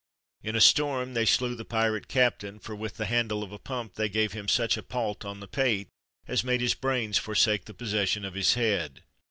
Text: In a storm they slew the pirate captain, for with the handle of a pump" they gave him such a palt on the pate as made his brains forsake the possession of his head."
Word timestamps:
In 0.41 0.55
a 0.55 0.61
storm 0.61 1.13
they 1.13 1.27
slew 1.27 1.53
the 1.53 1.63
pirate 1.63 2.07
captain, 2.07 2.57
for 2.57 2.75
with 2.75 2.97
the 2.97 3.05
handle 3.05 3.43
of 3.43 3.51
a 3.51 3.59
pump" 3.59 3.93
they 3.97 4.09
gave 4.09 4.33
him 4.33 4.47
such 4.47 4.75
a 4.75 4.81
palt 4.81 5.23
on 5.23 5.41
the 5.41 5.47
pate 5.47 5.89
as 6.27 6.43
made 6.43 6.61
his 6.61 6.73
brains 6.73 7.19
forsake 7.19 7.65
the 7.65 7.75
possession 7.75 8.25
of 8.25 8.33
his 8.33 8.55
head." 8.55 9.03